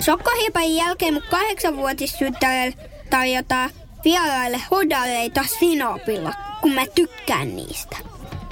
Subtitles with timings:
[0.00, 2.74] Sokkohiipan jälkeen mun kahdeksanvuotistyttärelle
[3.10, 3.70] tarjotaan
[4.04, 7.96] vieraille hodaleita sinopilla, kun mä tykkään niistä.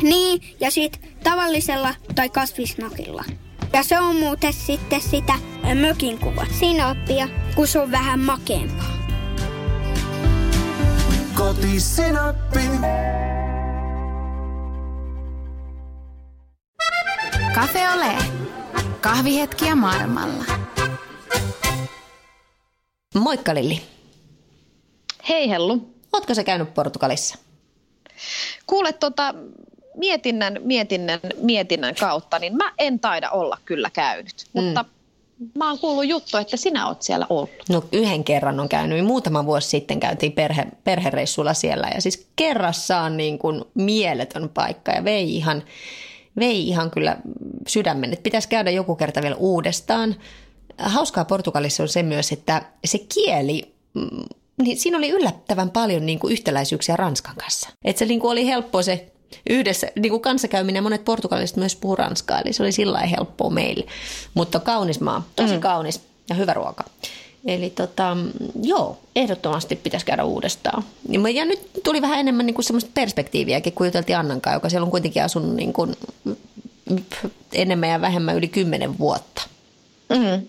[0.02, 3.24] Niin, ja sit tavallisella tai kasvisnakilla.
[3.72, 5.32] Ja se on muuten sitten sitä
[5.80, 8.94] mökin kuva sinoppia, kun se on vähän makeampaa.
[11.34, 12.60] Kotisinappi.
[17.54, 18.12] Cafe Ole.
[19.00, 20.44] Kahvihetkiä maailmalla.
[23.14, 23.80] Moikka Lilli.
[25.28, 25.94] Hei Hellu.
[26.12, 27.38] Ootko sä käynyt Portugalissa?
[28.66, 29.34] Kuule tota,
[29.96, 34.44] mietinnän, mietinnän, mietinnän kautta, niin mä en taida olla kyllä käynyt.
[34.54, 34.62] Mm.
[34.62, 34.84] Mutta
[35.54, 37.50] mä oon kuullut juttu, että sinä oot siellä ollut.
[37.68, 39.04] No yhden kerran on käynyt.
[39.04, 45.04] Muutama vuosi sitten käytiin perhe, perhereissulla siellä ja siis kerrassaan niin kuin mieletön paikka ja
[45.04, 45.62] vei ihan,
[46.38, 47.16] vei ihan kyllä
[47.66, 50.16] sydämen, että pitäisi käydä joku kerta vielä uudestaan.
[50.78, 54.24] Hauskaa Portugalissa on se myös, että se kieli mm,
[54.62, 57.68] niin siinä oli yllättävän paljon niin kuin yhtäläisyyksiä Ranskan kanssa.
[57.84, 59.12] Että se niin kuin oli helppo se
[59.50, 60.82] yhdessä niin kuin kanssakäyminen.
[60.82, 63.86] Monet portugalaiset myös puhuu ranskaa, eli se oli sillä helppoa meille.
[64.34, 65.60] Mutta kaunis maa, tosi mm.
[65.60, 66.84] kaunis ja hyvä ruoka.
[67.46, 68.16] Eli tota,
[68.62, 70.84] joo, ehdottomasti pitäisi käydä uudestaan.
[71.34, 74.90] Ja nyt tuli vähän enemmän niin kuin semmoista perspektiiviäkin, kun juteltiin Annankaan, joka siellä on
[74.90, 75.96] kuitenkin asunut niin kuin
[77.52, 79.42] enemmän ja vähemmän yli kymmenen vuotta.
[80.08, 80.46] Mm.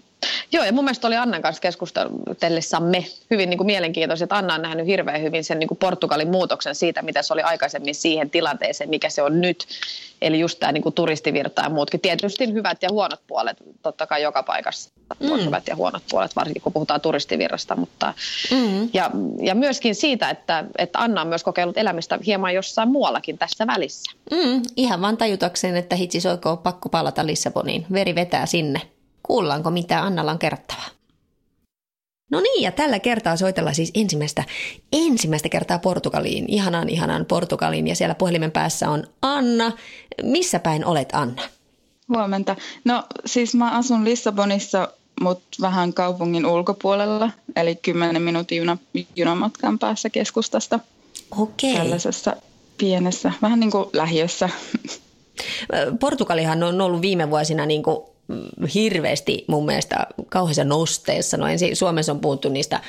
[0.52, 4.62] Joo, ja mun mielestä oli Annan kanssa keskustellessamme hyvin niin kuin mielenkiintoista, että Anna on
[4.62, 8.90] nähnyt hirveän hyvin sen niin kuin Portugalin muutoksen siitä, mitä se oli aikaisemmin siihen tilanteeseen,
[8.90, 9.68] mikä se on nyt.
[10.22, 12.00] Eli just tämä niin kuin turistivirta ja muutkin.
[12.00, 15.32] Tietysti hyvät ja huonot puolet, totta kai joka paikassa mm.
[15.32, 17.76] on hyvät ja huonot puolet, varsinkin kun puhutaan turistivirrasta.
[17.76, 18.14] Mutta,
[18.52, 18.90] mm.
[18.94, 23.68] ja, ja myöskin siitä, että, että Anna on myös kokeillut elämistä hieman jossain muuallakin tässä
[23.68, 24.12] välissä.
[24.32, 27.86] Mm, ihan vaan tajutakseen, että hitsis oikein pakko palata Lissaboniin.
[27.94, 28.82] Veri vetää sinne.
[29.28, 30.90] Kuullaanko mitä Annalla on kerrottavaa?
[32.32, 34.44] No niin, ja tällä kertaa soitellaan siis ensimmäistä,
[34.94, 39.72] ensimmäistä kertaa Portugaliin, ihanaan ihanaan Portugaliin, ja siellä puhelimen päässä on Anna.
[40.24, 41.42] Missä päin olet, Anna?
[42.10, 42.56] Huomenta.
[42.86, 44.90] No siis mä asun Lissabonissa,
[45.22, 48.78] mutta vähän kaupungin ulkopuolella, eli 10 minuutin juna,
[49.16, 50.80] junamatkan päässä keskustasta.
[51.38, 51.76] Okei.
[51.76, 52.36] Tällaisessa
[52.78, 54.50] pienessä, vähän niin kuin lähiössä.
[56.00, 58.15] Portugalihan on ollut viime vuosina niin kuin
[58.74, 61.38] hirveästi mun mielestä kauheassa nosteessa.
[61.38, 62.82] No ensin Suomessa on puhuttu niistä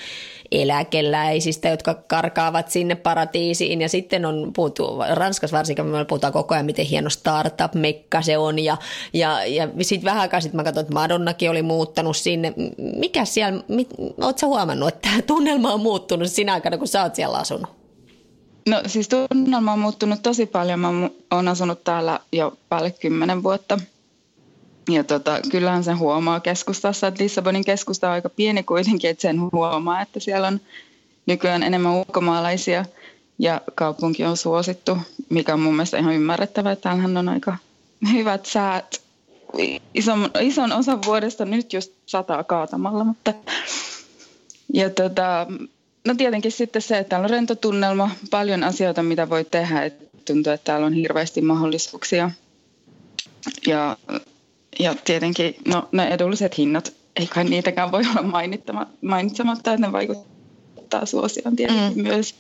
[0.50, 6.66] eläkeläisistä, jotka karkaavat sinne paratiisiin ja sitten on puhuttu, Ranskassa varsinkin me puhutaan koko ajan,
[6.66, 8.76] miten hieno startup-mekka se on ja,
[9.12, 12.54] ja, ja sitten vähän aikaa sitten mä katsoin, että Madonnakin oli muuttanut sinne.
[12.96, 13.88] Mikä siellä, mit,
[14.20, 17.70] ootko huomannut, että tunnelma on muuttunut sinä aikana, kun sä oot siellä asunut?
[18.69, 20.80] No siis tunnelma on muuttunut tosi paljon.
[20.80, 20.88] Mä
[21.30, 23.78] oon asunut täällä jo päälle kymmenen vuotta–
[24.88, 29.41] ja tota, kyllähän sen huomaa keskustassa, että Lissabonin keskusta on aika pieni kuitenkin, että sen
[29.41, 30.60] huomaa, että siellä on
[31.26, 32.84] nykyään enemmän ulkomaalaisia
[33.38, 34.98] ja kaupunki on suosittu,
[35.28, 37.56] mikä on mun mielestä ihan ymmärrettävää, että täällähän on aika
[38.12, 39.00] hyvät säät.
[39.94, 43.34] Ison, ison osan vuodesta nyt just sataa kaatamalla, mutta
[44.75, 45.46] ja tota,
[46.06, 50.52] no tietenkin sitten se, että täällä on rentotunnelma, paljon asioita, mitä voi tehdä, että tuntuu,
[50.52, 52.30] että täällä on hirveästi mahdollisuuksia.
[53.66, 53.96] Ja
[54.78, 58.22] ja tietenkin no, ne edulliset hinnat, ei kai niitäkään voi olla
[59.03, 62.03] mainitsematta, että ne vaikuttaa suosioon tietenkin mm.
[62.03, 62.34] myös.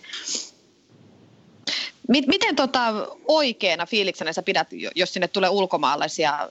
[2.08, 6.48] Miten tota oikeana fiiliksenä sä pidät, jos sinne tulee ulkomaalaisia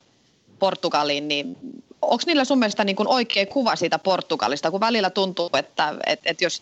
[0.59, 1.57] Portugaliin, niin
[2.01, 6.29] onko niillä sun mielestä niin kuin oikea kuva siitä Portugalista, kun välillä tuntuu, että, että,
[6.29, 6.61] että jos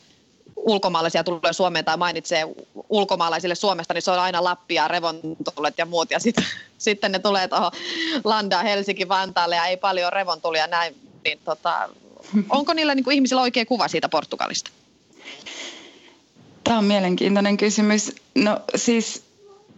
[0.56, 2.44] ulkomaalaisia tulee Suomeen tai mainitsee
[2.90, 6.12] ulkomaalaisille Suomesta, niin se on aina Lappia, revontulet ja muut.
[6.12, 6.36] Ja sit,
[6.78, 7.72] sitten ne tulee tuohon
[8.24, 10.96] Landaa, Helsinki, Vantaalle ja ei paljon revontulia näin.
[11.24, 11.90] Niin tota,
[12.50, 14.72] onko niillä niin kuin ihmisillä oikea kuva siitä Portugalista?
[16.64, 18.16] Tämä on mielenkiintoinen kysymys.
[18.36, 19.24] No siis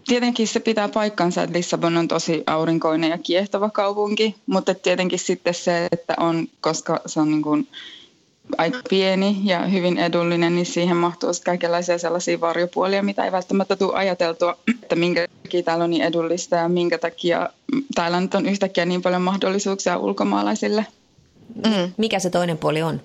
[0.08, 5.54] tietenkin se pitää paikkansa, että Lissabon on tosi aurinkoinen ja kiehtova kaupunki, mutta tietenkin sitten
[5.54, 7.68] se, että on, koska se on niin kuin
[8.58, 13.96] aika pieni ja hyvin edullinen, niin siihen mahtuu kaikenlaisia sellaisia varjopuolia, mitä ei välttämättä tule
[13.96, 17.50] ajateltua, että minkä takia täällä on niin edullista ja minkä takia
[17.96, 20.86] täällä nyt on yhtäkkiä niin paljon mahdollisuuksia ulkomaalaisille.
[21.56, 21.92] Mm.
[21.98, 23.02] Mikä se toinen puoli on?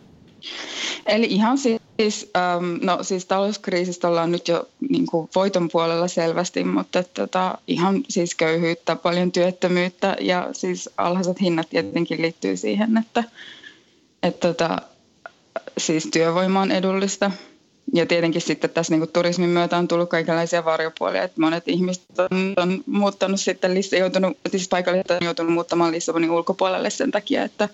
[1.06, 6.64] Eli ihan siis, ähm, no siis talouskriisistä ollaan nyt jo niin kuin voiton puolella selvästi,
[6.64, 13.24] mutta tota, ihan siis köyhyyttä, paljon työttömyyttä ja siis alhaiset hinnat tietenkin liittyy siihen, että,
[14.22, 14.78] että tota,
[15.78, 17.30] siis työvoima on edullista
[17.94, 22.04] ja tietenkin sitten tässä niin kuin turismin myötä on tullut kaikenlaisia varjopuolia, että monet ihmiset
[22.18, 27.68] on, on muuttanut sitten, joutunut, siis paikalliset on joutunut muuttamaan Lissabonin ulkopuolelle sen takia, että,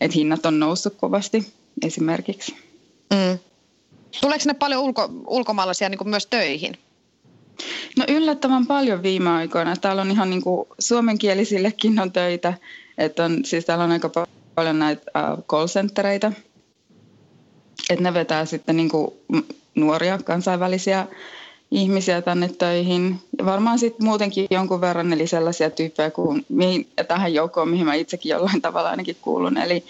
[0.00, 1.52] että hinnat on noussut kovasti
[1.82, 2.56] esimerkiksi.
[3.10, 3.38] Mm.
[4.20, 6.78] Tuleeko ne paljon ulko, ulkomaalaisia niin myös töihin?
[7.96, 9.76] No yllättävän paljon viime aikoina.
[9.76, 12.54] Täällä on ihan niin kuin suomenkielisillekin on töitä.
[12.98, 14.10] Että on, siis täällä on aika
[14.54, 15.02] paljon näitä
[15.32, 16.32] uh, call centereitä.
[17.90, 19.10] Että ne vetää sitten niin kuin
[19.74, 21.06] nuoria kansainvälisiä
[21.70, 23.20] ihmisiä tänne töihin.
[23.38, 27.94] Ja varmaan sitten muutenkin jonkun verran, eli sellaisia tyyppejä kuin mihin, tähän joukkoon, mihin mä
[27.94, 29.58] itsekin jollain tavalla ainakin kuulun.
[29.58, 29.84] Eli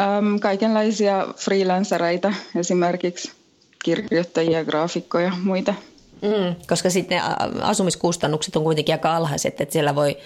[0.00, 3.32] äm, kaikenlaisia freelancereita, esimerkiksi
[3.84, 5.74] kirjoittajia, graafikkoja ja muita.
[6.22, 7.20] Mm, koska sitten
[7.62, 10.16] asumiskustannukset on kuitenkin aika alhaiset, että siellä voi,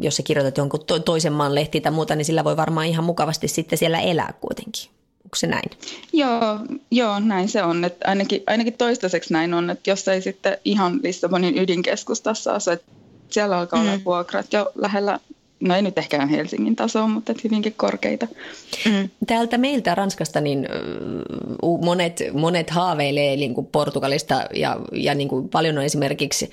[0.00, 3.48] jos sä kirjoitat jonkun toisen maan lehti tai muuta, niin sillä voi varmaan ihan mukavasti
[3.48, 5.01] sitten siellä elää kuitenkin.
[5.32, 5.70] Onko se näin?
[6.12, 6.58] Joo,
[6.90, 7.84] joo näin se on.
[7.84, 12.92] Että ainakin, ainakin toistaiseksi näin on, että jos ei sitten ihan Lissabonin ydinkeskustassa asu, että
[13.30, 13.88] siellä alkaa mm.
[13.88, 15.18] olla vuokrat jo lähellä
[15.62, 18.26] no ei nyt ehkä Helsingin tasoa, mutta hyvinkin korkeita.
[18.86, 19.08] Mm.
[19.26, 20.68] Täältä meiltä Ranskasta niin
[21.84, 26.50] monet, monet haaveilee niin kuin Portugalista ja, ja niin kuin paljon on esimerkiksi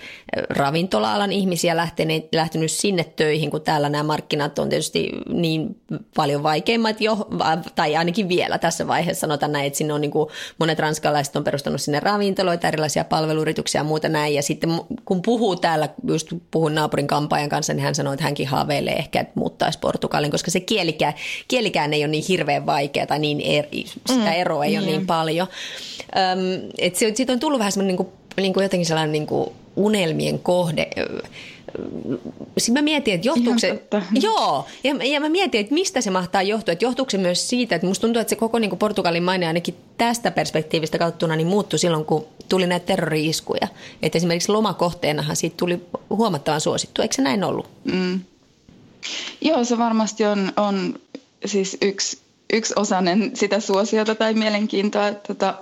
[0.49, 5.81] ravintola-alan ihmisiä lähteneet, lähtenyt sinne töihin, kun täällä nämä markkinat on tietysti niin
[6.15, 7.27] paljon vaikeimmat jo,
[7.75, 10.29] tai ainakin vielä tässä vaiheessa sanotaan näin, että sinne on niin kuin
[10.59, 14.69] monet ranskalaiset on perustanut sinne ravintoloita, erilaisia palveluyrityksiä ja muuta näin, ja sitten
[15.05, 19.25] kun puhuu täällä, just puhun naapurin kampaajan kanssa, niin hän sanoi, että hänkin haaveilee ehkä,
[19.35, 21.13] muuttaisi Portugalin, koska se kielikään,
[21.47, 24.85] kielikään ei ole niin hirveän vaikea tai niin eri, sitä mm, eroa ei mm, ole
[24.85, 25.47] niin paljon.
[26.01, 29.49] Öm, et siitä on tullut vähän semmoinen niin kuin, niin kuin jotenkin sellainen niin kuin
[29.75, 30.87] unelmien kohde
[32.57, 33.81] sitten mä mietin, että johtuuko se...
[34.21, 36.71] Joo, ja, ja mä mietin, että mistä se mahtaa johtua.
[36.71, 39.47] Että johtuuko se myös siitä, että musta tuntuu, että se koko niin kuin Portugalin maine
[39.47, 43.67] ainakin tästä perspektiivistä katsottuna niin muuttui silloin, kun tuli näitä terrori-iskuja.
[44.01, 47.01] Että esimerkiksi lomakohteenahan siitä tuli huomattavan suosittu.
[47.01, 47.67] Eikö se näin ollut?
[47.83, 48.19] Mm.
[49.41, 50.99] Joo, se varmasti on, on
[51.45, 52.21] siis yksi,
[52.53, 55.07] yksi osainen sitä suosiota tai mielenkiintoa.
[55.07, 55.53] Että, tota,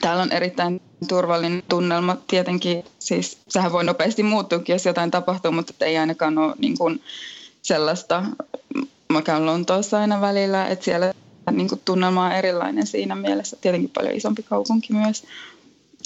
[0.00, 2.16] täällä on erittäin turvallinen tunnelma.
[2.26, 7.02] Tietenkin siis sehän voi nopeasti muuttuukin, jos jotain tapahtuu, mutta ei ainakaan ole niin kuin
[7.62, 8.24] sellaista.
[9.12, 11.12] Mä käyn Lontoossa aina välillä, että siellä
[11.50, 13.56] niin kuin tunnelma on erilainen siinä mielessä.
[13.60, 15.24] Tietenkin paljon isompi kaupunki myös.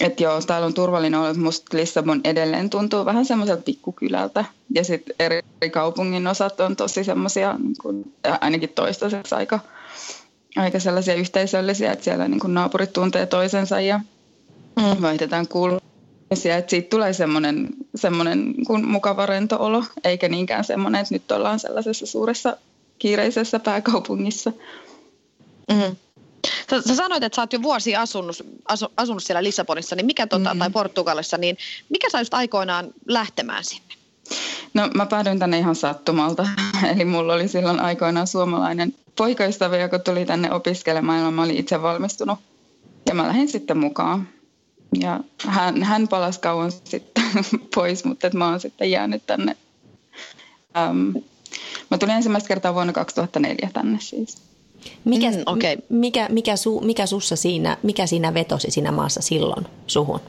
[0.01, 4.45] Että joo, täällä on turvallinen olla, musta Lissabon edelleen tuntuu vähän semmoiselta pikkukylältä.
[4.75, 9.61] Ja sitten eri kaupungin osat on tosi semmoisia, niin ainakin toistaiseksi aika,
[10.57, 14.01] aika sellaisia yhteisöllisiä, että siellä niin kuin naapurit tuntee toisensa ja
[14.77, 15.03] mm.
[15.03, 16.57] vaihdetaan kuulumisia.
[16.57, 21.59] Että siitä tulee semmoinen, semmoinen niin mukava rento olo, eikä niinkään semmoinen, että nyt ollaan
[21.59, 22.57] sellaisessa suuressa
[22.99, 24.53] kiireisessä pääkaupungissa.
[25.71, 25.97] Mm.
[26.71, 28.37] Sä, sä sanoit, että sä oot jo vuosi asunut,
[28.69, 30.59] asu, asunut siellä Lissabonissa niin mikä, tota, mm-hmm.
[30.59, 31.57] tai Portugalissa, niin
[31.89, 33.95] mikä sä just aikoinaan lähtemään sinne?
[34.75, 36.49] No mä päädyin tänne ihan sattumalta.
[36.95, 41.83] Eli mulla oli silloin aikoinaan suomalainen poikaystävä, joka tuli tänne opiskelemaan ja mä olin itse
[41.83, 42.39] valmistunut.
[43.07, 44.29] Ja mä lähdin sitten mukaan.
[45.01, 47.25] Ja hän, hän palasi kauan sitten
[47.75, 49.57] pois, mutta että mä oon sitten jäänyt tänne.
[50.77, 51.11] Ähm,
[51.91, 54.48] mä tulin ensimmäistä kertaa vuonna 2004 tänne siis.
[55.05, 55.77] Mikä, mm, okay.
[55.89, 60.21] mikä, mikä, su, mikä sussa siinä, mikä siinä vetosi siinä maassa silloin suhun?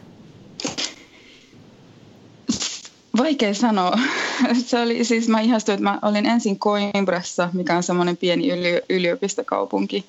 [3.18, 4.00] Vaikea sanoa.
[4.66, 8.82] Se oli, siis mä ihastuin, että mä olin ensin Coimbrassa, mikä on semmoinen pieni yli,
[8.90, 10.06] yliopistokaupunki.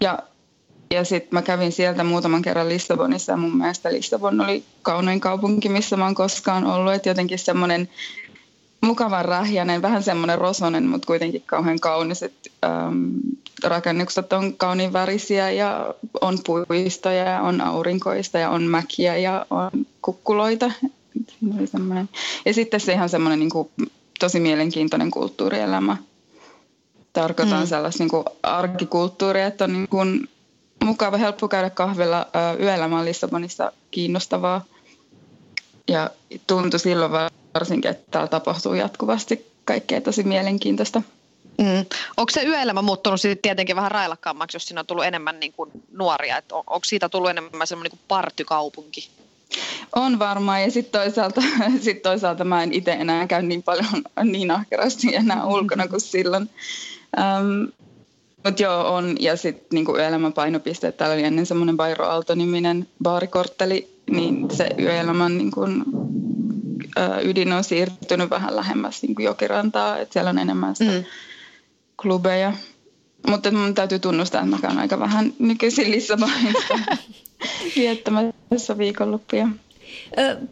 [0.00, 0.18] Ja,
[0.90, 5.68] ja sitten mä kävin sieltä muutaman kerran Lissabonissa ja mun mielestä Lissabon oli kaunein kaupunki,
[5.68, 6.92] missä mä oon koskaan ollut.
[6.92, 7.88] Että jotenkin semmoinen
[8.80, 12.22] mukavan rähjäinen, vähän semmoinen rosonen, mutta kuitenkin kauhean kaunis.
[12.22, 13.08] Et, ähm,
[13.64, 19.70] rakennukset on kauniin värisiä ja on puistoja ja on aurinkoista ja on mäkiä ja on
[20.02, 20.72] kukkuloita.
[22.46, 23.68] Ja sitten se ihan semmoinen niin kuin,
[24.20, 25.96] tosi mielenkiintoinen kulttuurielämä.
[27.12, 27.66] Tarkoitan mm.
[27.66, 30.28] sellaista niin kuin arkikulttuuria, että on niin kuin,
[30.84, 32.26] mukava, helppo käydä kahvilla.
[32.60, 34.64] Yöelämä on Lissabonissa kiinnostavaa.
[35.88, 36.10] Ja
[36.46, 37.12] tuntui silloin
[37.58, 41.02] varsinkin, että täällä tapahtuu jatkuvasti kaikkea tosi mielenkiintoista.
[41.58, 41.86] Mm.
[42.16, 45.70] Onko se yöelämä muuttunut sitten tietenkin vähän railakkaammaksi, jos siinä on tullut enemmän niin kuin
[45.92, 46.38] nuoria?
[46.38, 49.08] Et on, onko siitä tullut enemmän semmoinen niin partykaupunki?
[49.96, 51.42] On varmaan ja sitten toisaalta,
[51.84, 56.50] sit toisaalta mä en itse enää käy niin paljon niin ahkerasti enää ulkona kuin silloin.
[57.16, 57.72] Um,
[58.44, 59.16] mutta joo, on.
[59.20, 65.38] Ja sitten niinku yöelämän painopiste, täällä oli ennen semmoinen Bairo Aalto-niminen baarikortteli, niin se yöelämän
[65.38, 65.60] niinku,
[67.22, 71.04] ydin on siirtynyt vähän lähemmäs niinku jokirantaa, että siellä on enemmän sitä mm
[72.02, 72.52] klubeja.
[73.28, 76.78] mutta mun täytyy tunnustaa, että mä käyn aika vähän nykyisin Lissabonissa
[77.76, 79.48] viettämässä viikonloppuja.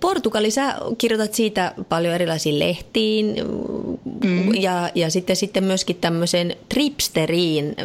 [0.00, 3.36] Portugali, sä kirjoitat siitä paljon erilaisiin lehtiin
[4.24, 4.54] mm.
[4.54, 7.76] ja, ja sitten, sitten myöskin tämmöiseen tripsteriin.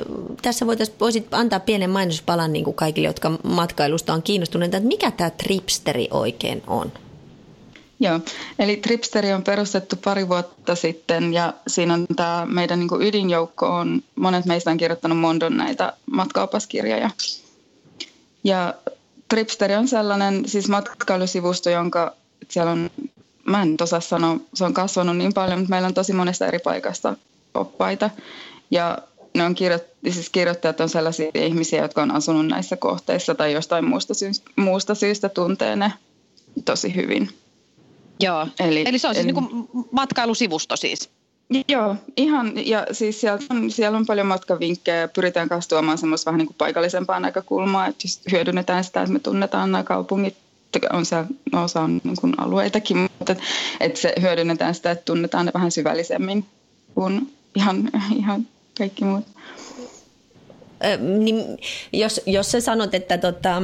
[0.42, 5.12] Tässä voitais, voisit antaa pienen mainospalan niin kuin kaikille, jotka matkailusta on kiinnostuneita, että mikä
[5.12, 6.92] tämä tripsteri oikein on?
[8.04, 8.20] Joo,
[8.60, 13.68] eli Tripsteri on perustettu pari vuotta sitten ja siinä on tämä meidän niin kuin ydinjoukko
[13.68, 17.10] on, monet meistä on kirjoittanut Mondon näitä matkaopaskirjoja.
[18.44, 18.74] Ja
[19.28, 22.16] Tripsteri on sellainen siis matkailusivusto, jonka
[22.50, 22.90] siellä on,
[23.46, 26.60] mä en osaa sanoa, se on kasvanut niin paljon, mutta meillä on tosi monesta eri
[26.60, 27.16] paikasta
[27.54, 28.10] oppaita.
[28.72, 28.98] Ja
[29.34, 33.86] ne on kirjoitt- siis kirjoittajat on sellaisia ihmisiä, jotka on asunut näissä kohteissa tai jostain
[33.86, 35.94] muusta, sy- muusta syystä tuntee ne
[36.66, 37.41] tosi hyvin.
[38.22, 41.10] Joo, eli, eli se on siis eli, niin matkailusivusto siis.
[41.68, 46.32] Joo, ihan, ja siis siellä on, siellä on paljon matkavinkkejä ja pyritään kanssa tuomaan semmoista
[46.32, 50.38] vähän niin kuin paikallisempaa näkökulmaa, että just hyödynnetään sitä, että me tunnetaan nämä kaupungit,
[50.94, 53.44] on siellä no, osa on niin kuin alueitakin, mutta että,
[53.80, 56.46] että se hyödynnetään sitä, että tunnetaan ne vähän syvällisemmin
[56.96, 58.48] kuin ihan, ihan
[58.78, 59.26] kaikki muut
[61.00, 61.58] niin
[61.94, 63.62] jos, jos sä sanot, että tota,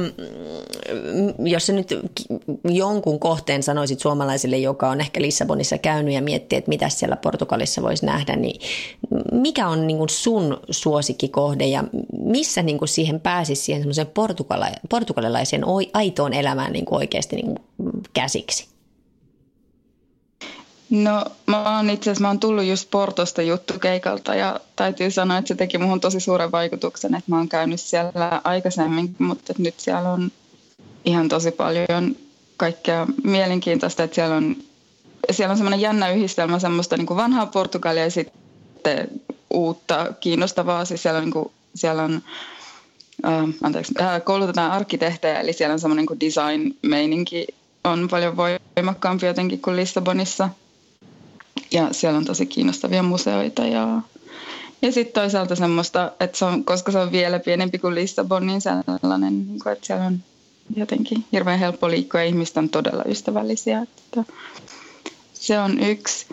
[1.38, 1.98] jos sä nyt
[2.64, 7.82] jonkun kohteen sanoisit suomalaisille, joka on ehkä Lissabonissa käynyt ja miettii, että mitä siellä Portugalissa
[7.82, 8.60] voisi nähdä, niin
[9.32, 11.84] mikä on niin kuin sun suosikkikohde ja
[12.22, 14.10] missä niin kuin siihen pääsisi siihen semmoiseen
[14.88, 17.58] portugalilaiseen aitoon elämään niin kuin oikeasti niin kuin
[18.12, 18.77] käsiksi?
[20.90, 25.48] No mä oon itse asiassa, mä oon tullut just Portosta juttukeikalta ja täytyy sanoa, että
[25.48, 30.10] se teki muhun tosi suuren vaikutuksen, että mä oon käynyt siellä aikaisemmin, mutta nyt siellä
[30.10, 30.32] on
[31.04, 32.16] ihan tosi paljon
[32.56, 34.56] kaikkea mielenkiintoista, että siellä on,
[35.30, 39.08] siellä on semmoinen jännä yhdistelmä semmoista niin kuin vanhaa Portugalia ja sitten
[39.50, 42.22] uutta kiinnostavaa, siis siellä on, niin kuin, siellä on
[43.26, 47.46] äh, anteeksi, äh, koulutetaan arkkitehtejä, eli siellä on semmoinen niin design-meininki
[47.84, 50.48] on paljon voimakkaampi jotenkin kuin Lissabonissa–
[51.70, 54.00] ja siellä on tosi kiinnostavia museoita ja,
[54.82, 58.60] ja sitten toisaalta semmoista, että se on, koska se on vielä pienempi kuin Lissabon, niin
[58.60, 60.18] sellainen, niin että siellä on
[60.76, 63.82] jotenkin hirveän helppo liikkua ja ihmiset on todella ystävällisiä.
[63.82, 64.24] Että
[65.34, 66.26] se on yksi.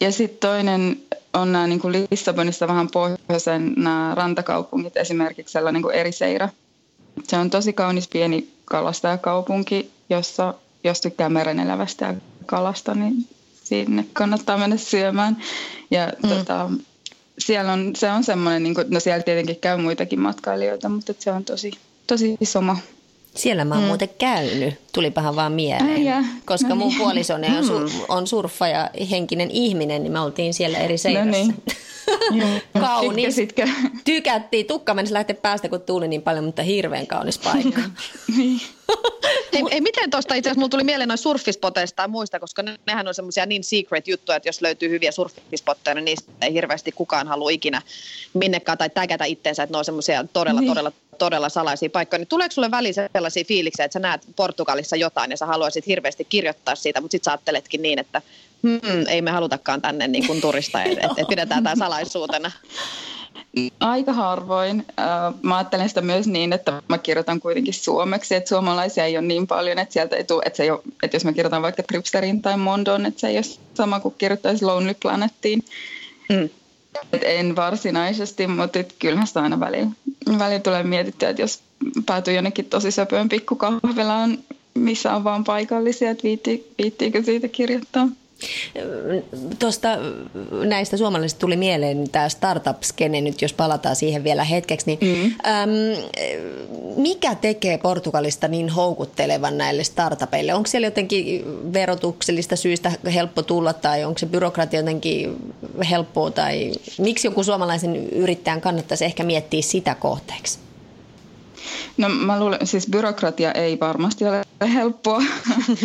[0.00, 1.02] Ja sitten toinen
[1.34, 6.48] on nämä niin kuin Lissabonissa vähän pohjoisen nämä rantakaupungit, esimerkiksi sellainen kuin Eriseira.
[7.22, 10.54] Se on tosi kaunis pieni kalastajakaupunki, jossa
[10.84, 12.14] jos tykkää merenelävästä ja
[12.46, 13.26] kalasta, niin
[13.68, 15.36] sinne kannattaa mennä syömään.
[15.90, 16.28] Ja mm.
[16.28, 16.70] tota,
[17.38, 21.30] siellä on, se on semmoinen, niin kuin, no siellä tietenkin käy muitakin matkailijoita, mutta se
[21.32, 21.72] on tosi,
[22.06, 22.78] tosi iso maa.
[23.34, 23.88] Siellä mä oon mm.
[23.88, 26.04] muuten käynyt, tulipahan vaan mieleen.
[26.04, 26.98] ja, koska no mun niin.
[26.98, 31.26] puolisoni on, sur, on surffa ja henkinen ihminen, niin me oltiin siellä eri seirassa.
[31.26, 31.54] No niin.
[32.80, 33.36] kaunis.
[34.04, 34.66] Tykättiin.
[34.66, 37.80] Tukka meni lähteä päästä, kun tuuli niin paljon, mutta hirveän kaunis paikka.
[38.36, 38.60] niin.
[39.52, 43.08] ei, ei, miten tuosta itse asiassa mulla tuli mieleen noin surfispoteista tai muista, koska nehän
[43.08, 47.28] on semmoisia niin secret juttuja, että jos löytyy hyviä surfispotteja, niin niistä ei hirveästi kukaan
[47.28, 47.82] halua ikinä
[48.34, 50.70] minnekään tai tägätä itteensä, että ne on semmoisia todella, niin.
[50.70, 52.18] todella, todella salaisia paikkoja.
[52.18, 56.24] Niin tuleeko sulle väliin sellaisia fiiliksiä, että sä näet Portugalissa jotain ja sä haluaisit hirveästi
[56.24, 58.22] kirjoittaa siitä, mutta sitten sä ajatteletkin niin, että
[58.62, 62.50] hmm, ei me halutakaan tänne niin kuin turista, että et, et pidetään tämä salaisuutena.
[63.80, 64.86] Aika harvoin.
[65.42, 69.46] Mä ajattelen sitä myös niin, että mä kirjoitan kuitenkin suomeksi, että suomalaisia ei ole niin
[69.46, 72.42] paljon, että sieltä ei tule, että, se ei ole, että jos mä kirjoitan vaikka Tripsterin
[72.42, 75.64] tai Mondon, että se ei ole sama kuin kirjoittaisi Lonely Planettiin.
[76.28, 76.48] Mm.
[77.12, 79.90] Et en varsinaisesti, mutta kyllähän sitä aina välillä,
[80.38, 81.60] välillä tulee mietittyä, että jos
[82.06, 84.38] päätyy jonnekin tosi söpöön pikkukahvelaan,
[84.74, 88.08] missä on vaan paikallisia, että viitti, viittiikö siitä kirjoittaa.
[89.58, 89.88] Tuosta
[90.64, 94.86] näistä suomalaisista tuli mieleen tämä startup-skene nyt, jos palataan siihen vielä hetkeksi.
[94.86, 95.50] Niin, mm.
[95.50, 95.70] äm,
[96.96, 100.54] mikä tekee Portugalista niin houkuttelevan näille startupeille?
[100.54, 105.36] Onko siellä jotenkin verotuksellista syistä helppo tulla tai onko se byrokratia jotenkin
[105.90, 106.30] helppoa?
[106.30, 110.58] Tai miksi joku suomalaisen yrittäjän kannattaisi ehkä miettiä sitä kohteeksi?
[111.96, 115.22] No mä luulen, siis byrokratia ei varmasti ole helppoa.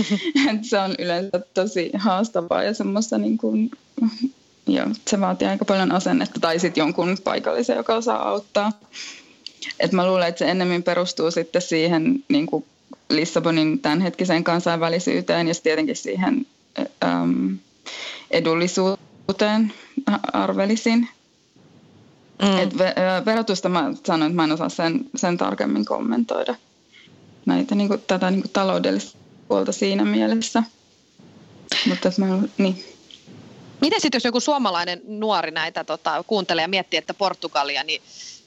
[0.69, 3.71] se on yleensä tosi haastavaa ja semmoista niin kuin,
[4.67, 8.71] joo, se vaatii aika paljon asennetta tai sitten jonkun paikallisen, joka osaa auttaa.
[9.79, 12.65] Et mä luulen, että se ennemmin perustuu sitten siihen niin kuin
[13.09, 16.45] Lissabonin tämänhetkiseen kansainvälisyyteen ja tietenkin siihen
[17.03, 17.57] äm,
[18.31, 19.73] edullisuuteen
[20.33, 21.07] arvelisin.
[22.41, 22.57] Mm.
[22.57, 22.77] Et
[23.25, 26.55] verotusta mä sanoin, että mä en osaa sen, sen tarkemmin kommentoida
[27.45, 30.63] näitä, niin kuin, tätä niin kuin taloudellista puolta siinä mielessä.
[31.89, 32.83] Mutta mä, niin.
[33.81, 38.01] Miten sitten jos joku suomalainen nuori näitä tota, kuuntelee ja miettii, että Portugalia, niin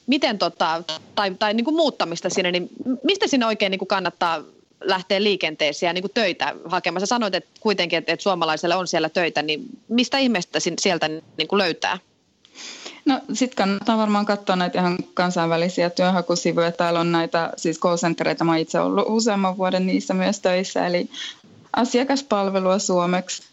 [0.07, 0.83] miten tota,
[1.15, 2.69] tai, tai niin kuin muuttamista sinne, niin
[3.03, 4.43] mistä sinne oikein niin kuin kannattaa
[4.81, 7.01] lähteä liikenteeseen ja niin kuin töitä hakemaan?
[7.01, 11.47] Sä sanoit että kuitenkin, että, että suomalaisille on siellä töitä, niin mistä ihmeestä sieltä niin
[11.47, 11.97] kuin löytää?
[13.07, 16.71] No sitten kannattaa varmaan katsoa näitä ihan kansainvälisiä työnhakusivuja.
[16.71, 21.09] Täällä on näitä siis call centereita, mä itse ollut useamman vuoden niissä myös töissä, eli
[21.73, 23.43] asiakaspalvelua suomeksi.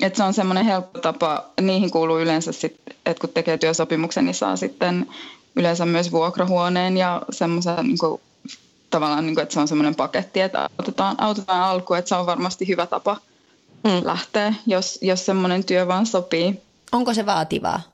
[0.00, 4.34] Et se on semmoinen helppo tapa, niihin kuuluu yleensä sitten, että kun tekee työsopimuksen, niin
[4.34, 5.06] saa sitten
[5.56, 8.20] yleensä myös vuokrahuoneen ja semmoisen niin kuin,
[8.90, 12.26] tavallaan, niin kuin, että se on semmoinen paketti, että autetaan, autetaan alkuun, että se on
[12.26, 13.16] varmasti hyvä tapa
[13.84, 14.00] mm.
[14.04, 16.62] lähteä, jos, jos semmoinen työ vaan sopii.
[16.92, 17.91] Onko se vaativaa?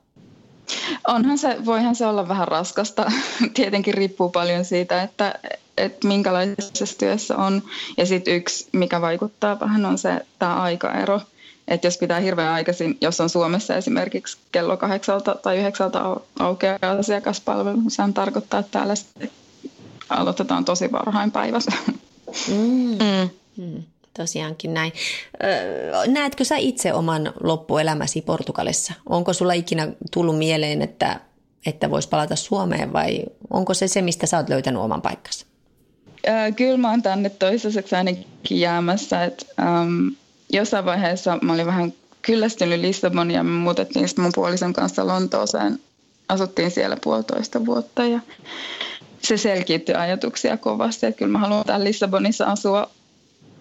[1.07, 3.11] Onhan se, voihan se olla vähän raskasta.
[3.53, 5.39] Tietenkin riippuu paljon siitä, että,
[5.77, 7.63] että minkälaisessa työssä on.
[7.97, 11.21] Ja sitten yksi, mikä vaikuttaa vähän, on se tämä aikaero.
[11.67, 15.99] Että jos pitää hirveän aikaisin, jos on Suomessa esimerkiksi kello kahdeksalta tai yhdeksältä
[16.39, 18.93] aukeaa asiakaspalvelu, niin sehän tarkoittaa, että täällä
[20.09, 21.71] aloitetaan tosi varhain päivässä.
[22.47, 22.97] Mm.
[23.57, 23.83] Mm.
[24.19, 24.93] Tosiaankin näin.
[25.43, 28.93] Öö, näetkö sä itse oman loppuelämäsi Portugalissa?
[29.09, 31.19] Onko sulla ikinä tullut mieleen, että,
[31.65, 35.45] että voisi palata Suomeen vai onko se se, mistä sä oot löytänyt oman paikkansa?
[36.27, 39.23] Öö, kyllä mä oon tänne toistaiseksi ainakin jäämässä.
[39.23, 40.15] Et, um,
[40.53, 45.79] jossain vaiheessa mä olin vähän kyllästynyt Lissabonia ja me muutettiin sitten mun puolison kanssa Lontooseen.
[46.29, 48.19] Asuttiin siellä puolitoista vuotta ja
[49.21, 52.89] se selkiytyi ajatuksia kovasti, että kyllä mä haluan täällä Lissabonissa asua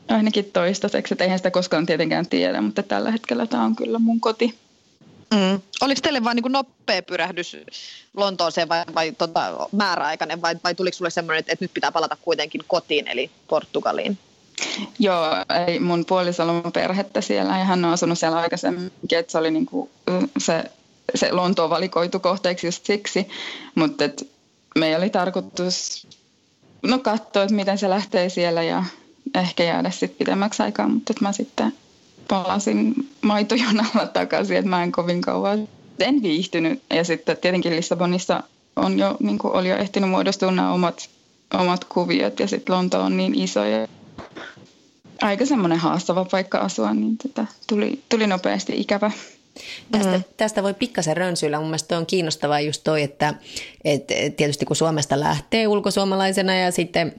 [0.09, 4.21] ainakin toistaiseksi, että eihän sitä koskaan tietenkään tiedä, mutta tällä hetkellä tämä on kyllä mun
[4.21, 4.59] koti.
[5.35, 5.61] Mm.
[5.81, 7.57] Oliko teille vain niin nopea pyrähdys
[8.17, 12.17] Lontooseen vai, vai tota, määräaikainen vai, vai tuliko sinulle semmoinen, että, että nyt pitää palata
[12.23, 14.19] kuitenkin kotiin eli Portugaliin?
[14.99, 15.27] Joo,
[15.67, 19.51] ei, mun puolisolla on perhettä siellä ja hän on asunut siellä aikaisemmin, että se oli
[19.51, 19.91] niin kuin
[20.39, 20.65] se,
[21.15, 23.29] se Lontoon valikoitu kohteeksi just siksi,
[23.75, 24.29] mutta et
[24.79, 26.07] me oli tarkoitus
[26.83, 28.85] no katsoa, että miten se lähtee siellä ja
[29.35, 31.73] ehkä jäädä sitten pidemmäksi aikaa, mutta että mä sitten
[32.29, 35.69] palasin maitojonalla takaisin, että mä en kovin kauan
[36.01, 36.83] en viihtynyt.
[36.91, 38.43] Ja sitten tietenkin Lissabonissa
[38.77, 41.09] on jo, niin oli jo ehtinyt muodostua nämä omat,
[41.55, 43.89] omat kuviot ja sitten Lonto on niin iso ja
[45.23, 49.11] aika semmoinen haastava paikka asua, niin tätä tuli, tuli nopeasti ikävä.
[49.93, 50.25] Tästä, mm.
[50.37, 51.59] tästä voi pikkasen rönsyillä.
[51.59, 53.35] Mun mielestä on kiinnostavaa just toi, että,
[53.85, 57.15] että tietysti kun Suomesta lähtee ulkosuomalaisena ja sitten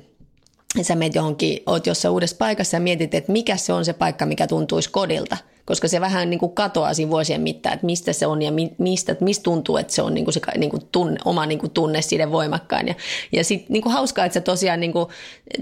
[0.82, 4.26] sä meet johonkin, oot jossain uudessa paikassa ja mietit, että mikä se on se paikka,
[4.26, 5.38] mikä tuntuisi kodilta.
[5.66, 9.16] Koska se vähän niin kuin katoaa siinä vuosien mittaan, että mistä se on ja mistä,
[9.22, 12.02] mistä tuntuu, että se on niin kuin se niin kuin tunne, oma niin kuin tunne
[12.02, 12.88] siitä voimakkaan.
[12.88, 12.96] Ja,
[13.32, 15.10] ja sitten niin kuin hauskaa, että sä tosiaan niin kuin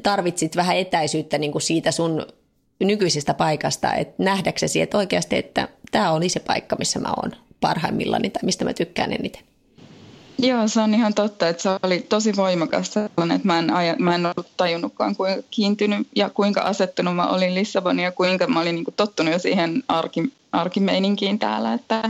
[0.03, 2.25] tarvitsit vähän etäisyyttä niin kuin siitä sun
[2.79, 8.29] nykyisestä paikasta, että nähdäksesi, että oikeasti, että tämä oli se paikka, missä mä oon parhaimmillani
[8.29, 9.43] tai mistä mä tykkään eniten.
[10.39, 13.95] Joo, se on ihan totta, että se oli tosi voimakas sellainen, että mä en, aja,
[13.99, 18.59] mä en ollut tajunnutkaan kuinka kiintynyt ja kuinka asettunut mä olin Lissabonin ja kuinka mä
[18.59, 22.09] olin niin kuin tottunut jo siihen arki, arkimeininkiin täällä, että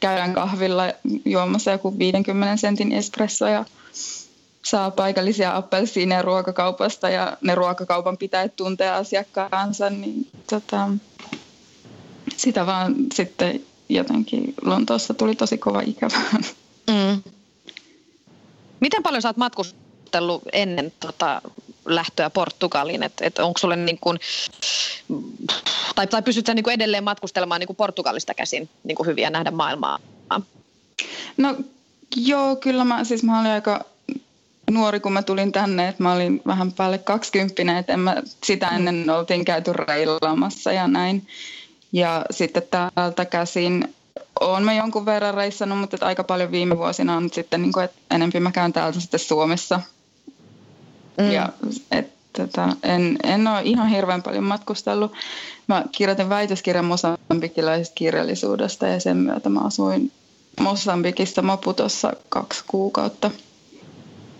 [0.00, 0.84] käydään kahvilla
[1.24, 3.64] juomassa joku 50 sentin espresso ja
[4.62, 10.88] saa paikallisia appelsiineja ruokakaupasta ja ne ruokakaupan pitää tuntea asiakkaansa, niin tota,
[12.36, 16.20] sitä vaan sitten jotenkin Lontoossa tuli tosi kova ikävä.
[16.90, 17.22] Mm.
[18.80, 21.42] Miten paljon sä oot matkustellut ennen tota,
[21.84, 23.02] lähtöä Portugaliin?
[23.02, 24.18] Et, et onko sulle niin kuin,
[25.94, 29.30] tai, tai pystyt sä niin kuin edelleen matkustelemaan niin kuin Portugalista käsin niin kuin hyviä
[29.30, 29.98] nähdä maailmaa?
[31.36, 31.56] No
[32.16, 33.84] joo, kyllä mä, siis mä olin aika
[34.70, 38.68] nuori, kun mä tulin tänne, että mä olin vähän päälle kaksikymppinen, että en mä, sitä
[38.68, 41.26] ennen oltiin käyty reilaamassa ja näin.
[41.92, 43.94] Ja sitten täältä käsin
[44.40, 47.84] olen mä jonkun verran reissannut, mutta että aika paljon viime vuosina on sitten, niin kuin,
[47.84, 49.80] että enempi mä käyn täältä sitten Suomessa.
[51.18, 51.30] Mm.
[51.30, 51.48] Ja
[51.90, 55.12] et, tota, en, en ole ihan hirveän paljon matkustellut.
[55.66, 60.12] Mä kirjoitin väitöskirjan mosambikilaisesta kirjallisuudesta ja sen myötä mä asuin
[60.60, 63.30] Mosambikissa Maputossa kaksi kuukautta.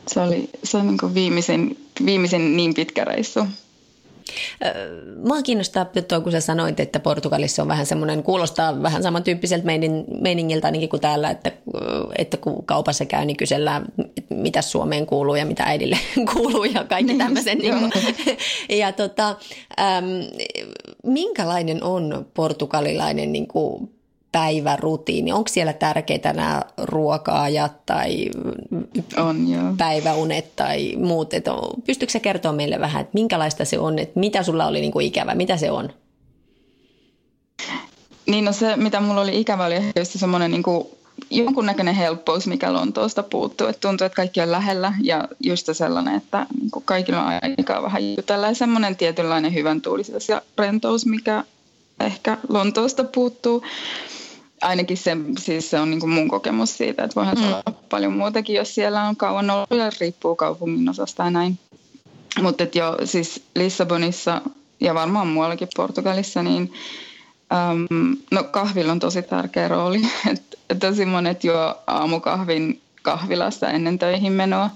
[0.09, 3.47] Se oli, se oli niin viimeisin, viimeisin niin pitkä reissu.
[5.25, 10.05] Mua kiinnostaa tuo, kun sä sanoit, että Portugalissa on vähän semmoinen, kuulostaa vähän samantyyppiseltä meinin,
[10.21, 11.53] meiningiltä ainakin kuin täällä, että,
[12.19, 13.85] että kun kaupassa käy, niin kysellään,
[14.31, 15.99] mitä Suomeen kuuluu ja mitä äidille
[16.33, 17.59] kuuluu ja kaikki niin, tämmöisen.
[17.59, 17.93] niin kuin,
[18.81, 19.37] ja tota,
[19.81, 20.07] äm,
[21.05, 24.00] minkälainen on portugalilainen niin kuin
[24.33, 25.33] päivärutiini?
[25.33, 28.31] Onko siellä tärkeitä nämä ruoka-ajat tai
[29.17, 29.75] on, joo.
[29.79, 31.35] päiväunet tai muut?
[31.35, 31.45] Et
[31.87, 35.07] pystytkö sä kertoa meille vähän, että minkälaista se on, että mitä sulla oli niin kuin
[35.07, 35.89] ikävä, mitä se on?
[38.27, 40.63] Niin no se, mitä mulla oli ikävä, oli ehkä semmoinen niin
[41.31, 43.67] jonkunnäköinen helppous, mikä Lontoosta puuttuu.
[43.67, 45.85] Että tuntuu, että kaikki on lähellä ja just se
[46.17, 48.47] että niin kuin kaikilla on aikaa vähän jutella.
[48.47, 51.45] Ja semmoinen tietynlainen hyvän tuulisuus ja rentous, mikä
[52.01, 53.63] ehkä Lontoosta puuttuu.
[54.61, 57.45] Ainakin se, siis se on niin kuin mun kokemus siitä, että voihan mm.
[57.45, 61.59] olla paljon muutakin, jos siellä on kauan ollut ja riippuu kaupungin osasta ja näin.
[62.43, 64.41] Mutta jo siis Lissabonissa
[64.81, 66.73] ja varmaan muuallakin Portugalissa, niin
[67.53, 70.01] um, no kahvilla on tosi tärkeä rooli.
[70.31, 70.43] Et,
[70.81, 74.71] tosi monet juo aamukahvin kahvilassa ennen töihin menoa.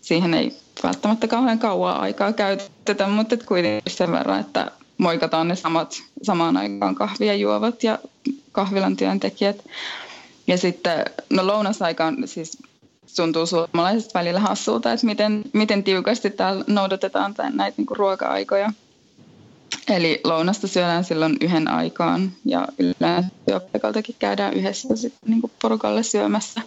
[0.00, 6.02] Siihen ei välttämättä kauhean kauan aikaa käytetä, mutta kuitenkin sen verran, että moikataan ne samat
[6.22, 7.98] samaan aikaan kahvia juovat ja
[8.58, 9.64] kahvilan työntekijät.
[10.46, 12.58] Ja sitten, no lounasaikaan siis
[13.16, 18.72] tuntuu suomalaisesta välillä hassulta, että miten, miten tiukasti täällä noudatetaan tämän, näitä niin kuin ruoka-aikoja.
[19.88, 26.02] Eli lounasta syödään silloin yhden aikaan ja yleensä työpaikaltakin käydään yhdessä sitten niin kuin porukalle
[26.02, 26.60] syömässä.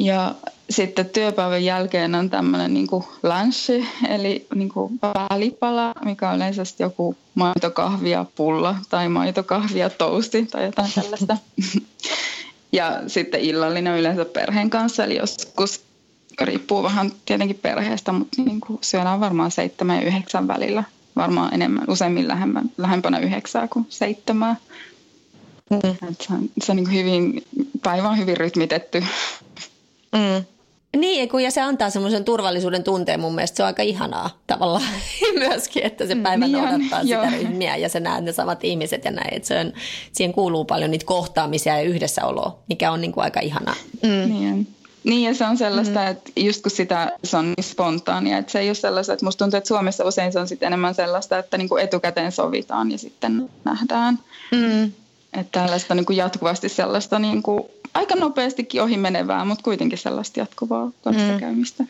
[0.00, 0.34] Ja
[0.70, 2.88] sitten työpäivän jälkeen on tämmöinen niin
[3.22, 3.70] lunch,
[4.08, 11.36] eli niin välipala, mikä on yleensä joku maitokahvia pulla tai maitokahvia tousti tai jotain tällaista.
[12.72, 15.84] ja sitten illallinen yleensä perheen kanssa, eli joskus
[16.40, 20.84] riippuu vähän tietenkin perheestä, mutta niin kuin syödään varmaan seitsemän ja yhdeksän välillä.
[21.16, 24.56] Varmaan enemmän, useimmin lähempänä, lähempänä yhdeksää kuin seitsemää.
[25.70, 25.80] Mm.
[26.20, 27.44] se on, se on niin hyvin,
[27.82, 29.04] päivä on hyvin rytmitetty.
[30.12, 30.44] Mm.
[30.96, 33.56] Niin, ja se antaa semmoisen turvallisuuden tunteen mun mielestä.
[33.56, 34.82] Se on aika ihanaa tavallaan
[35.38, 37.30] myöskin, että se päivä niin noudattaa on, sitä joo.
[37.30, 39.34] ryhmiä ja se näet ne samat ihmiset ja näin.
[39.34, 39.72] Että se on,
[40.12, 43.74] siihen kuuluu paljon niitä kohtaamisia ja yhdessäoloa, mikä on niin kuin aika ihanaa.
[44.02, 44.32] Mm.
[44.32, 44.66] Niin.
[45.04, 46.06] Niin ja se on sellaista, mm.
[46.06, 49.44] että just kun sitä se on niin spontaania, että se ei ole sellaista, että musta
[49.44, 52.98] tuntuu, että Suomessa usein se on sitten enemmän sellaista, että niin kuin etukäteen sovitaan ja
[52.98, 54.18] sitten nähdään.
[54.52, 54.92] Mm.
[55.32, 57.64] Että tällaista niin kuin jatkuvasti sellaista niin kuin
[57.94, 61.82] aika nopeastikin ohi menevää, mutta kuitenkin sellaista jatkuvaa kanssakäymistä.
[61.82, 61.88] Mm.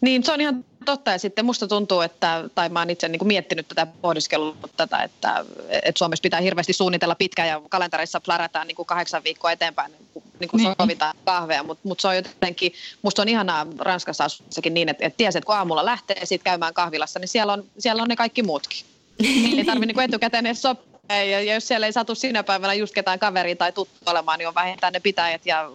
[0.00, 1.10] Niin, se on ihan totta.
[1.10, 5.02] Ja sitten musta tuntuu, että, tai mä oon itse niin kuin miettinyt tätä, pohdiskellut tätä,
[5.02, 9.92] että, että Suomessa pitää hirveästi suunnitella pitkään ja kalenterissa plärätään niin kuin kahdeksan viikkoa eteenpäin,
[9.92, 10.74] niin kuin, niin kuin niin.
[10.80, 11.62] sovitaan kahvea.
[11.62, 15.46] Mutta mut se on jotenkin, musta on ihanaa Ranskassa asuessakin niin, että, että tiesi, että
[15.46, 18.78] kun aamulla lähtee siitä käymään kahvilassa, niin siellä on, siellä on ne kaikki muutkin.
[19.22, 22.74] Niin ei tarvitse niin etukäteen edes sopia ei, ja jos siellä ei satu sinä päivänä
[22.74, 25.70] just ketään kaveria tai tuttu olemaan, niin on vähintään ne pitäjät ja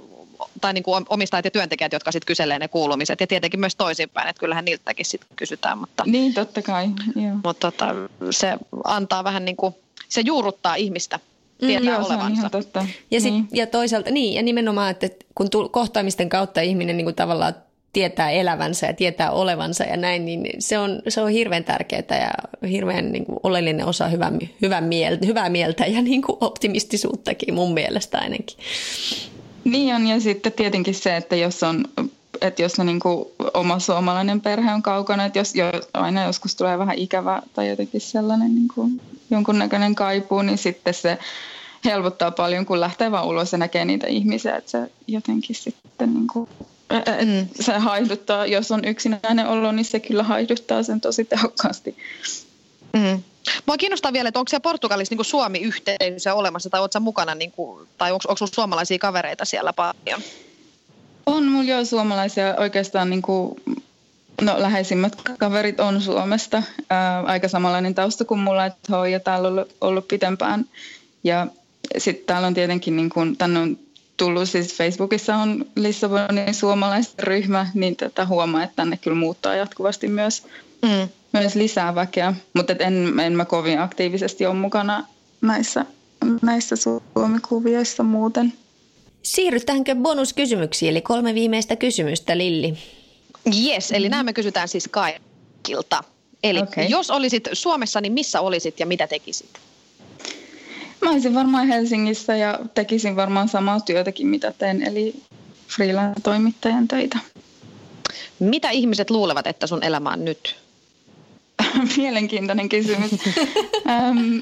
[0.62, 3.22] tai niin kuin omistajat ja työntekijät, jotka sitten kyselee ne kuulumiset.
[3.22, 5.78] Ja tietenkin myös toisinpäin, että kyllähän niiltäkin sitten kysytään.
[5.78, 6.88] Mutta, niin, totta kai.
[7.16, 7.36] Joo.
[7.44, 7.96] Mutta tota,
[8.32, 9.76] se antaa vähän niin kuin,
[10.10, 12.42] se juurruttaa ihmistä mm, tietää mm, joo, olevansa.
[12.42, 12.86] Se on totta.
[13.12, 13.48] Ja, sit, niin.
[13.54, 17.56] ja toisaalta, niin, ja nimenomaan, että kun kohtaamisten kautta ihminen niin kuin tavallaan
[17.94, 22.68] tietää elävänsä ja tietää olevansa ja näin, niin se on, se on hirveän tärkeää ja
[22.70, 27.74] hirveän niin kuin oleellinen osa hyvää, hyvää, mieltä, hyvää mieltä ja niin kuin optimistisuuttakin mun
[27.74, 28.58] mielestä ainakin.
[29.64, 31.86] Niin on ja sitten tietenkin se, että jos on
[32.42, 36.56] että jos ne niin kuin oma suomalainen perhe on kaukana, että jos jo, aina joskus
[36.56, 41.18] tulee vähän ikävä tai jotenkin sellainen niin kuin jonkunnäköinen kaipuu, niin sitten se
[41.86, 46.28] helpottaa paljon, kun lähtee vaan ulos ja näkee niitä ihmisiä, että se jotenkin sitten niin
[46.28, 46.50] kuin.
[47.60, 51.98] Se haihduttaa, jos on yksinäinen olo, niin se kyllä haihduttaa sen tosi tehokkaasti.
[52.94, 53.24] Mm.
[53.66, 57.88] Mua kiinnostaa vielä, että onko siellä Portugalissa niin Suomi-yhteisö olemassa, tai oletko mukana, niin kuin,
[57.98, 60.22] tai onko, onko suomalaisia kavereita siellä paljon?
[61.26, 63.56] On, mulla jo suomalaisia oikeastaan niin kuin,
[64.42, 66.64] no, läheisimmät kaverit on Suomesta.
[66.90, 70.66] Ää, aika samanlainen tausta kuin mulla, että ja täällä on ollut, ollut pitempään.
[71.24, 71.48] Ja
[71.98, 73.78] sitten täällä on tietenkin, niin kuin, tänne on
[74.20, 80.08] tullut, siis Facebookissa on Lissabonin suomalaisten ryhmä, niin tätä huomaa, että tänne kyllä muuttaa jatkuvasti
[80.08, 80.44] myös,
[80.82, 81.10] mm.
[81.34, 82.34] myös lisää väkeä.
[82.54, 85.06] Mutta en, en mä kovin aktiivisesti ole mukana
[85.42, 85.86] näissä,
[86.42, 88.54] näissä Suomi-kuvioissa muuten.
[89.24, 92.78] Siirrytäänkö bonuskysymyksiin, eli kolme viimeistä kysymystä, Lilli?
[93.66, 96.04] Yes, eli nämä me kysytään siis kaikilta.
[96.44, 96.86] Eli okay.
[96.86, 99.69] jos olisit Suomessa, niin missä olisit ja mitä tekisit?
[101.02, 105.24] Mä olisin varmaan Helsingissä ja tekisin varmaan samaa työtäkin, mitä teen, eli
[105.68, 107.20] freelance-toimittajan töitä.
[108.40, 110.56] Mitä ihmiset luulevat, että sun elämä on nyt?
[111.98, 113.12] Mielenkiintoinen kysymys.
[113.90, 114.38] ähm,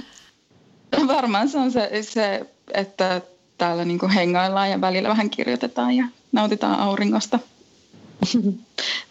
[1.07, 3.21] varmaan se on se, se että
[3.57, 7.39] täällä niinku hengaillaan ja välillä vähän kirjoitetaan ja nautitaan auringosta.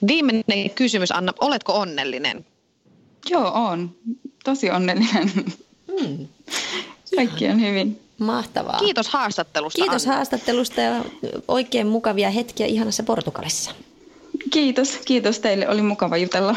[0.06, 1.32] Viimeinen kysymys, Anna.
[1.40, 2.46] Oletko onnellinen?
[3.30, 3.94] Joo, on.
[4.44, 5.32] Tosi onnellinen.
[6.00, 6.26] Hmm.
[7.16, 8.00] Kaikki on hyvin.
[8.18, 8.78] Mahtavaa.
[8.78, 9.82] Kiitos haastattelusta.
[9.82, 10.14] Kiitos Anna.
[10.14, 11.04] haastattelusta ja
[11.48, 13.70] oikein mukavia hetkiä ihanassa Portugalissa.
[14.50, 15.68] Kiitos, kiitos teille.
[15.68, 16.56] Oli mukava jutella.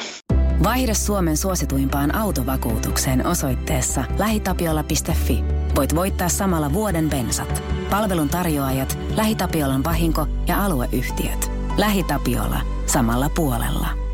[0.63, 5.43] Vaihda Suomen suosituimpaan autovakuutukseen osoitteessa lähitapiola.fi.
[5.76, 7.63] Voit voittaa samalla vuoden bensat.
[7.89, 11.52] Palvelun tarjoajat, LähiTapiolan vahinko ja alueyhtiöt.
[11.78, 12.62] LähiTapiola.
[12.86, 14.09] Samalla puolella.